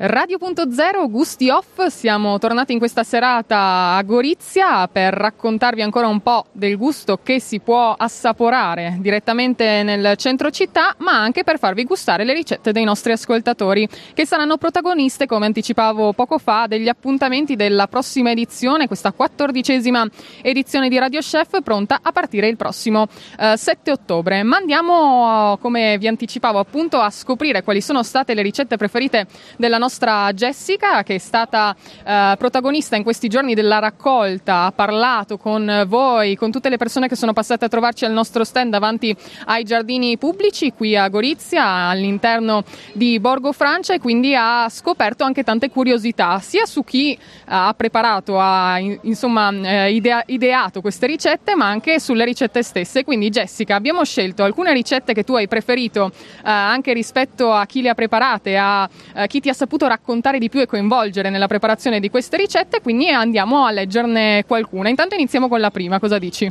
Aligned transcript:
Radio.0 0.00 1.10
Gusti 1.10 1.50
Off, 1.50 1.84
siamo 1.86 2.38
tornati 2.38 2.72
in 2.72 2.78
questa 2.78 3.02
serata 3.02 3.96
a 3.96 4.02
Gorizia 4.04 4.86
per 4.86 5.12
raccontarvi 5.12 5.82
ancora 5.82 6.06
un 6.06 6.20
po' 6.20 6.46
del 6.52 6.76
gusto 6.76 7.18
che 7.20 7.40
si 7.40 7.58
può 7.58 7.96
assaporare 7.98 8.98
direttamente 9.00 9.82
nel 9.82 10.14
centro 10.14 10.52
città, 10.52 10.94
ma 10.98 11.20
anche 11.20 11.42
per 11.42 11.58
farvi 11.58 11.82
gustare 11.82 12.22
le 12.22 12.32
ricette 12.32 12.70
dei 12.70 12.84
nostri 12.84 13.10
ascoltatori 13.10 13.88
che 14.14 14.24
saranno 14.24 14.56
protagoniste, 14.56 15.26
come 15.26 15.46
anticipavo 15.46 16.12
poco 16.12 16.38
fa, 16.38 16.68
degli 16.68 16.86
appuntamenti 16.86 17.56
della 17.56 17.88
prossima 17.88 18.30
edizione, 18.30 18.86
questa 18.86 19.10
quattordicesima 19.10 20.06
edizione 20.42 20.88
di 20.88 20.96
Radio 20.96 21.18
Chef 21.18 21.60
pronta 21.60 21.98
a 22.00 22.12
partire 22.12 22.46
il 22.46 22.56
prossimo 22.56 23.08
eh, 23.36 23.56
7 23.56 23.90
ottobre. 23.90 24.44
Ma 24.44 24.58
andiamo, 24.58 25.58
come 25.60 25.98
vi 25.98 26.06
anticipavo 26.06 26.60
appunto, 26.60 27.00
a 27.00 27.10
scoprire 27.10 27.64
quali 27.64 27.80
sono 27.80 28.04
state 28.04 28.34
le 28.34 28.42
ricette 28.42 28.76
preferite 28.76 29.26
della 29.56 29.70
nostra 29.70 29.86
nostra 29.88 30.30
Jessica 30.34 31.02
che 31.02 31.14
è 31.14 31.18
stata 31.18 31.74
eh, 32.04 32.34
protagonista 32.36 32.94
in 32.94 33.02
questi 33.02 33.28
giorni 33.28 33.54
della 33.54 33.78
raccolta, 33.78 34.64
ha 34.64 34.72
parlato 34.72 35.38
con 35.38 35.84
voi, 35.88 36.36
con 36.36 36.50
tutte 36.50 36.68
le 36.68 36.76
persone 36.76 37.08
che 37.08 37.16
sono 37.16 37.32
passate 37.32 37.64
a 37.64 37.68
trovarci 37.68 38.04
al 38.04 38.12
nostro 38.12 38.44
stand 38.44 38.70
davanti 38.70 39.16
ai 39.46 39.64
giardini 39.64 40.18
pubblici 40.18 40.74
qui 40.74 40.94
a 40.94 41.08
Gorizia 41.08 41.64
all'interno 41.64 42.64
di 42.92 43.18
Borgo 43.18 43.52
Francia 43.52 43.94
e 43.94 43.98
quindi 43.98 44.34
ha 44.36 44.68
scoperto 44.68 45.24
anche 45.24 45.42
tante 45.42 45.70
curiosità 45.70 46.38
sia 46.38 46.66
su 46.66 46.84
chi 46.84 47.18
ha 47.46 47.72
preparato, 47.74 48.38
ha 48.38 48.78
insomma 48.78 49.50
eh, 49.50 49.94
idea- 49.94 50.22
ideato 50.26 50.82
queste 50.82 51.06
ricette 51.06 51.54
ma 51.54 51.66
anche 51.66 51.98
sulle 51.98 52.26
ricette 52.26 52.62
stesse. 52.62 53.04
Quindi 53.04 53.30
Jessica 53.30 53.74
abbiamo 53.74 54.04
scelto 54.04 54.42
alcune 54.42 54.74
ricette 54.74 55.14
che 55.14 55.24
tu 55.24 55.34
hai 55.34 55.48
preferito 55.48 56.10
eh, 56.12 56.40
anche 56.42 56.92
rispetto 56.92 57.52
a 57.52 57.64
chi 57.64 57.80
le 57.80 57.88
ha 57.88 57.94
preparate, 57.94 58.58
a 58.58 58.86
eh, 59.14 59.26
chi 59.28 59.40
ti 59.40 59.48
ha 59.48 59.54
saputo 59.54 59.77
potuto 59.78 59.86
raccontare 59.86 60.38
di 60.40 60.48
più 60.48 60.60
e 60.60 60.66
coinvolgere 60.66 61.30
nella 61.30 61.46
preparazione 61.46 62.00
di 62.00 62.10
queste 62.10 62.36
ricette, 62.36 62.80
quindi 62.80 63.08
andiamo 63.08 63.64
a 63.64 63.70
leggerne 63.70 64.44
qualcuna. 64.44 64.88
Intanto 64.88 65.14
iniziamo 65.14 65.48
con 65.48 65.60
la 65.60 65.70
prima, 65.70 66.00
cosa 66.00 66.18
dici? 66.18 66.50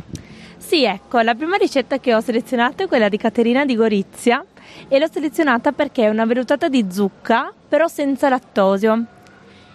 Sì, 0.56 0.84
ecco, 0.84 1.20
la 1.20 1.34
prima 1.34 1.56
ricetta 1.56 1.98
che 1.98 2.14
ho 2.14 2.20
selezionato 2.20 2.84
è 2.84 2.88
quella 2.88 3.10
di 3.10 3.18
Caterina 3.18 3.66
di 3.66 3.76
Gorizia 3.76 4.42
e 4.88 4.98
l'ho 4.98 5.08
selezionata 5.10 5.72
perché 5.72 6.04
è 6.04 6.08
una 6.08 6.24
vellutata 6.24 6.68
di 6.68 6.86
zucca, 6.90 7.52
però 7.68 7.86
senza 7.86 8.30
lattosio. 8.30 9.04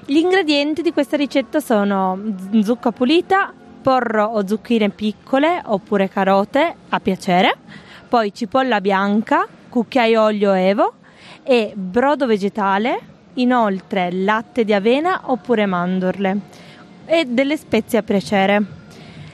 Gli 0.05 0.17
ingredienti 0.17 0.81
di 0.81 0.91
questa 0.91 1.15
ricetta 1.15 1.59
sono 1.59 2.19
zucca 2.63 2.91
pulita, 2.91 3.53
porro 3.81 4.25
o 4.25 4.47
zucchine 4.47 4.89
piccole 4.89 5.61
oppure 5.63 6.09
carote 6.09 6.75
a 6.89 6.99
piacere, 6.99 7.55
poi 8.09 8.33
cipolla 8.33 8.81
bianca, 8.81 9.47
cucchiaio 9.69 10.21
olio 10.21 10.53
evo 10.53 10.93
e 11.43 11.71
brodo 11.75 12.25
vegetale, 12.25 13.11
inoltre 13.35 14.11
latte 14.11 14.63
di 14.63 14.73
avena 14.73 15.21
oppure 15.25 15.65
mandorle 15.65 16.37
e 17.05 17.25
delle 17.25 17.57
spezie 17.57 17.97
a 17.99 18.03
piacere. 18.03 18.81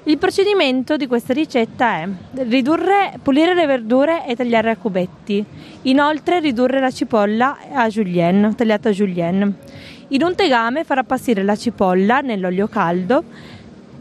Il 0.03 0.17
procedimento 0.17 0.97
di 0.97 1.07
questa 1.07 1.33
ricetta 1.33 1.97
è 1.97 2.07
ridurre, 2.47 3.19
pulire 3.21 3.53
le 3.53 3.65
verdure 3.65 4.25
e 4.25 4.35
tagliare 4.35 4.71
a 4.71 4.77
cubetti, 4.77 5.43
inoltre 5.83 6.39
ridurre 6.39 6.79
la 6.79 6.89
cipolla 6.89 7.57
a 7.73 7.87
julienne, 7.87 8.55
tagliata 8.55 8.89
a 8.89 8.91
julienne. 8.91 9.53
In 10.09 10.23
un 10.23 10.33
tegame 10.33 10.83
far 10.83 10.99
appassire 10.99 11.43
la 11.43 11.55
cipolla 11.55 12.21
nell'olio 12.21 12.67
caldo 12.67 13.23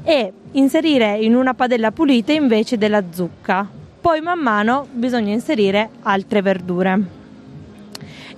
e 0.03 0.33
inserire 0.53 1.19
in 1.19 1.35
una 1.35 1.53
padella 1.53 1.91
pulita 1.91 2.33
invece 2.33 2.79
della 2.79 3.03
zucca. 3.11 3.69
Poi 4.01 4.21
man 4.21 4.39
mano 4.39 4.87
bisogna 4.91 5.33
inserire 5.33 5.91
altre 6.03 6.41
verdure 6.41 7.17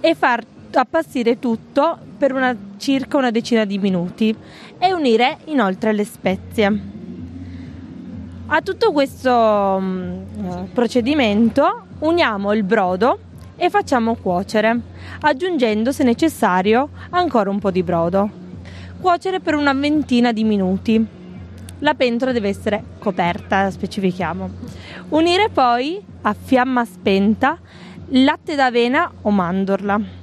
e 0.01 0.15
far 0.15 0.43
appassire 0.79 1.39
tutto 1.39 1.99
per 2.17 2.33
una, 2.33 2.57
circa 2.77 3.17
una 3.17 3.31
decina 3.31 3.65
di 3.65 3.79
minuti 3.79 4.35
e 4.79 4.93
unire 4.93 5.39
inoltre 5.47 5.93
le 5.93 6.05
spezie. 6.05 6.81
A 8.47 8.63
tutto 8.63 8.93
questo 8.93 9.33
um, 9.33 10.69
procedimento 10.73 11.87
uniamo 12.01 12.53
il 12.53 12.65
brodo 12.65 13.19
e 13.57 13.71
facciamo 13.71 14.17
cuocere, 14.17 14.81
aggiungendo 15.21 15.93
se 15.93 16.03
necessario 16.03 16.89
ancora 17.11 17.51
un 17.51 17.59
po' 17.59 17.71
di 17.71 17.83
brodo. 17.83 18.29
Cuocere 19.01 19.41
per 19.41 19.55
una 19.55 19.73
ventina 19.73 20.33
di 20.33 20.45
minuti. 20.45 21.07
La 21.79 21.95
pentola 21.95 22.33
deve 22.33 22.49
essere 22.49 22.83
coperta, 22.99 23.71
specifichiamo. 23.71 24.51
Unire 25.11 25.49
poi 25.49 26.03
a 26.23 26.35
fiamma 26.35 26.85
spenta 26.85 27.59
latte 28.09 28.55
d'avena 28.57 29.13
o 29.23 29.31
mandorla 29.31 30.20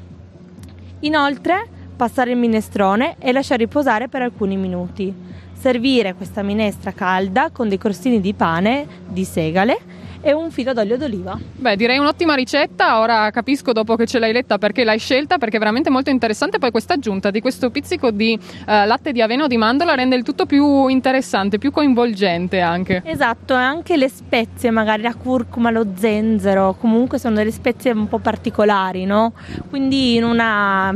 Inoltre, 1.01 1.67
passare 1.95 2.31
il 2.31 2.37
minestrone 2.37 3.15
e 3.19 3.31
lasciare 3.31 3.63
riposare 3.63 4.07
per 4.07 4.21
alcuni 4.21 4.57
minuti. 4.57 5.13
Servire 5.53 6.13
questa 6.13 6.43
minestra 6.43 6.91
calda 6.91 7.49
con 7.51 7.67
dei 7.67 7.77
crostini 7.77 8.21
di 8.21 8.33
pane 8.33 8.87
di 9.07 9.23
segale 9.25 9.79
e 10.21 10.33
un 10.33 10.51
filo 10.51 10.73
d'olio 10.73 10.97
d'oliva. 10.97 11.37
Beh, 11.55 11.75
direi 11.75 11.97
un'ottima 11.97 12.35
ricetta. 12.35 12.99
Ora 12.99 13.29
capisco 13.31 13.71
dopo 13.71 13.95
che 13.95 14.05
ce 14.05 14.19
l'hai 14.19 14.33
letta 14.33 14.57
perché 14.57 14.83
l'hai 14.83 14.99
scelta, 14.99 15.37
perché 15.37 15.57
è 15.57 15.59
veramente 15.59 15.89
molto 15.89 16.09
interessante. 16.09 16.57
Poi 16.57 16.71
questa 16.71 16.93
aggiunta 16.93 17.31
di 17.31 17.41
questo 17.41 17.69
pizzico 17.69 18.11
di 18.11 18.33
eh, 18.67 18.85
latte 18.85 19.11
di 19.11 19.21
avena 19.21 19.43
o 19.43 19.47
di 19.47 19.57
mandorla 19.57 19.95
rende 19.95 20.15
il 20.15 20.23
tutto 20.23 20.45
più 20.45 20.87
interessante, 20.87 21.57
più 21.57 21.71
coinvolgente 21.71 22.59
anche. 22.59 23.01
Esatto, 23.05 23.53
e 23.53 23.61
anche 23.61 23.97
le 23.97 24.09
spezie, 24.09 24.71
magari 24.71 25.01
la 25.01 25.15
curcuma, 25.15 25.69
lo 25.71 25.85
zenzero, 25.95 26.75
comunque 26.79 27.19
sono 27.19 27.35
delle 27.35 27.51
spezie 27.51 27.91
un 27.91 28.07
po' 28.07 28.19
particolari, 28.19 29.05
no? 29.05 29.33
Quindi 29.69 30.15
in 30.15 30.23
una 30.23 30.95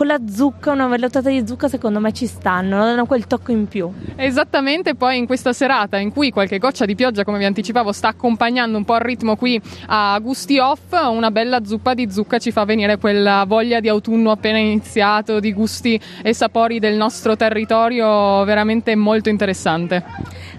con 0.00 0.08
la 0.08 0.18
zucca, 0.26 0.72
una 0.72 0.86
vellutata 0.86 1.28
di 1.28 1.46
zucca 1.46 1.68
secondo 1.68 2.00
me 2.00 2.10
ci 2.14 2.24
stanno, 2.26 2.82
danno 2.82 3.04
quel 3.04 3.26
tocco 3.26 3.52
in 3.52 3.68
più. 3.68 3.92
Esattamente, 4.16 4.94
poi 4.94 5.18
in 5.18 5.26
questa 5.26 5.52
serata 5.52 5.98
in 5.98 6.10
cui 6.10 6.30
qualche 6.30 6.56
goccia 6.56 6.86
di 6.86 6.94
pioggia, 6.94 7.22
come 7.22 7.36
vi 7.36 7.44
anticipavo, 7.44 7.92
sta 7.92 8.08
accompagnando 8.08 8.78
un 8.78 8.84
po' 8.86 8.94
il 8.94 9.02
ritmo 9.02 9.36
qui 9.36 9.60
a 9.88 10.18
gusti 10.20 10.58
off, 10.58 10.92
una 10.92 11.30
bella 11.30 11.62
zuppa 11.66 11.92
di 11.92 12.10
zucca 12.10 12.38
ci 12.38 12.50
fa 12.50 12.64
venire 12.64 12.96
quella 12.96 13.44
voglia 13.46 13.78
di 13.80 13.90
autunno 13.90 14.30
appena 14.30 14.56
iniziato, 14.56 15.38
di 15.38 15.52
gusti 15.52 16.00
e 16.22 16.32
sapori 16.32 16.78
del 16.78 16.96
nostro 16.96 17.36
territorio 17.36 18.42
veramente 18.44 18.96
molto 18.96 19.28
interessante. 19.28 20.02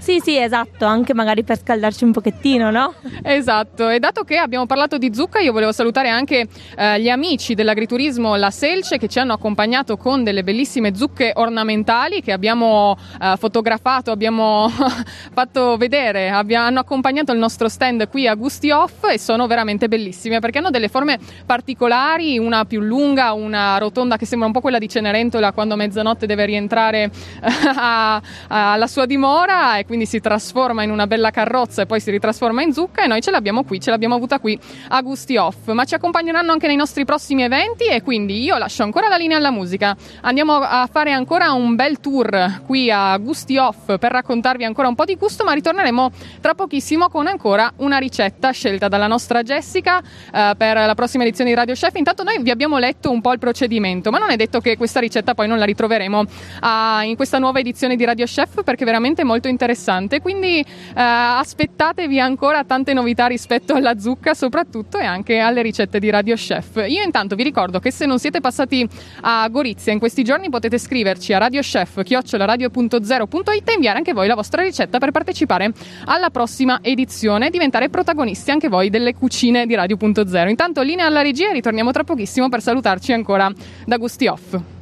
Sì, 0.02 0.20
sì, 0.20 0.36
esatto, 0.36 0.86
anche 0.86 1.14
magari 1.14 1.44
per 1.44 1.60
scaldarci 1.60 2.06
un 2.06 2.12
pochettino, 2.12 2.72
no? 2.72 2.96
Esatto, 3.22 3.88
e 3.88 4.00
dato 4.00 4.24
che 4.24 4.36
abbiamo 4.38 4.66
parlato 4.66 4.98
di 4.98 5.14
zucca, 5.14 5.38
io 5.38 5.52
volevo 5.52 5.72
salutare 5.72 6.10
anche 6.10 6.48
eh, 6.76 7.00
gli 7.00 7.08
amici 7.08 7.54
dell'agriturismo 7.54 8.36
La 8.36 8.50
Selce 8.50 8.98
che 8.98 9.08
ci 9.08 9.20
hanno 9.20 9.34
accompagnato 9.34 9.98
con 9.98 10.24
delle 10.24 10.44
bellissime 10.44 10.96
zucche 10.96 11.34
ornamentali 11.36 12.24
che 12.24 12.32
abbiamo 12.32 12.98
eh, 13.22 13.36
fotografato, 13.38 14.10
abbiamo 14.10 14.68
fatto 15.32 15.78
vedere, 15.78 16.32
abbiamo, 16.32 16.66
hanno 16.66 16.80
accompagnato 16.80 17.32
il 17.32 17.38
nostro 17.38 17.70
stand 17.70 18.10
qui 18.10 18.28
a 18.28 18.34
Gusti 18.34 18.72
Off 18.72 19.04
e 19.08 19.20
sono 19.20 19.46
veramente 19.46 19.88
bellissime 19.88 20.40
perché 20.40 20.58
hanno 20.58 20.72
delle 20.72 20.88
forme 20.88 21.20
particolari, 21.46 22.40
una 22.40 22.66
più 22.66 22.82
lunga, 22.82 23.34
una 23.34 23.78
rotonda 23.78 24.18
che 24.18 24.26
sembra 24.26 24.48
un 24.48 24.54
po' 24.54 24.62
quella 24.62 24.80
di 24.80 24.90
Cenerentola 24.90 25.52
quando 25.52 25.76
a 25.76 25.78
mezzanotte 25.78 26.26
deve 26.26 26.46
rientrare 26.46 27.12
alla 28.50 28.88
sua 28.88 29.06
dimora 29.06 29.78
e 29.78 29.86
quindi 29.92 30.08
si 30.08 30.22
trasforma 30.22 30.84
in 30.84 30.90
una 30.90 31.06
bella 31.06 31.32
carrozza 31.32 31.82
e 31.82 31.86
poi 31.86 32.00
si 32.00 32.12
ritrasforma 32.12 32.62
in 32.62 32.72
zucca 32.72 33.04
e 33.04 33.08
noi 33.08 33.20
ce 33.20 33.30
l'abbiamo 33.30 33.66
qui, 33.66 33.82
ce 33.82 33.90
l'abbiamo 33.90 34.16
avuta 34.16 34.40
qui 34.40 34.58
a 34.88 35.02
Gusti 35.02 35.36
Off, 35.36 35.70
ma 35.74 35.84
ci 35.84 35.96
accompagneranno 35.96 36.54
anche 36.54 36.68
nei 36.68 36.78
nostri 36.78 37.04
prossimi 37.04 37.44
eventi 37.44 37.88
e 37.88 38.02
quindi 38.02 38.42
io 38.42 38.58
lascio 38.58 38.84
ancora 38.84 39.10
la 39.10 39.18
linea 39.18 39.36
alla 39.36 39.52
musica. 39.52 39.94
Andiamo 40.22 40.54
a 40.54 40.88
fare 40.90 41.12
ancora 41.12 41.52
un 41.52 41.76
bel 41.76 42.00
tour 42.00 42.62
qui 42.66 42.90
a 42.90 43.18
Gusti 43.18 43.58
Off 43.58 43.98
per 43.98 44.12
raccontarvi 44.14 44.64
ancora 44.64 44.88
un 44.88 44.96
po' 44.96 45.04
di 45.04 45.16
gusto, 45.16 45.44
ma 45.44 45.52
ritorneremo 45.52 46.12
tra 46.40 46.54
pochissimo 46.54 47.10
con 47.10 47.28
ancora 47.28 47.74
una 47.80 47.98
ricetta 47.98 48.52
scelta 48.52 48.88
dalla 48.88 49.08
nostra 49.08 49.44
Jessica 49.44 50.00
eh, 50.00 50.54
per 50.56 50.78
la 50.78 50.96
prossima 50.96 51.24
edizione 51.24 51.50
di 51.50 51.56
Radio 51.58 51.74
Chef. 51.74 51.94
Intanto 51.96 52.24
noi 52.24 52.42
vi 52.42 52.50
abbiamo 52.50 52.78
letto 52.78 53.12
un 53.12 53.20
po' 53.20 53.34
il 53.34 53.40
procedimento, 53.40 54.10
ma 54.10 54.20
non 54.20 54.32
è 54.32 54.38
detto 54.38 54.62
che 54.62 54.78
questa 54.78 55.02
ricetta 55.02 55.34
poi 55.34 55.50
non 55.50 55.58
la 55.58 55.66
ritroveremo 55.66 56.20
uh, 56.20 57.04
in 57.04 57.18
questa 57.18 57.40
nuova 57.40 57.60
edizione 57.60 57.98
di 57.98 58.06
Radio 58.06 58.24
Chef 58.26 58.64
perché 58.64 58.84
è 58.84 58.86
veramente 58.86 59.26
molto 59.26 59.50
interessante. 59.50 59.80
Quindi 60.20 60.64
uh, 60.66 60.92
aspettatevi 60.94 62.20
ancora 62.20 62.64
tante 62.64 62.94
novità 62.94 63.28
rispetto 63.28 63.74
alla 63.74 63.98
zucca, 63.98 64.34
soprattutto 64.34 64.98
e 64.98 65.06
anche 65.06 65.40
alle 65.40 65.62
ricette 65.62 66.00
di 66.00 66.10
Radio 66.10 66.36
Chef. 66.36 66.84
Io 66.88 67.04
intanto 67.04 67.36
vi 67.36 67.44
ricordo 67.44 67.80
che 67.80 67.92
se 67.92 68.06
non 68.06 68.20
siete 68.20 68.40
passati 68.40 68.88
a 69.22 69.48
Gorizia 69.50 69.92
in 69.92 70.00
questi 70.00 70.24
giorni 70.24 70.50
potete 70.50 70.78
scriverci 70.78 71.34
a 71.34 71.40
radiochef.radio.0.it 71.40 73.70
e 73.70 73.74
inviare 73.74 73.98
anche 73.98 74.14
voi 74.14 74.28
la 74.28 74.36
vostra 74.36 74.62
ricetta 74.62 75.00
per 75.00 75.12
partecipare 75.12 75.72
alla 76.06 76.30
prossima 76.30 76.80
edizione 76.82 77.48
e 77.48 77.50
diventare 77.50 77.90
protagonisti 77.90 78.52
anche 78.52 78.70
voi 78.70 78.90
delle 78.90 79.14
cucine 79.14 79.66
di 79.66 79.76
Radio.0. 79.76 80.50
Intanto 80.50 80.82
linea 80.82 81.06
alla 81.06 81.22
regia 81.22 81.50
e 81.50 81.54
ritorniamo 81.54 81.92
tra 81.92 82.04
pochissimo 82.04 82.50
per 82.50 82.62
salutarci 82.62 83.14
ancora 83.14 83.52
da 83.86 83.98
Gusti 83.98 84.28
Off. 84.28 84.81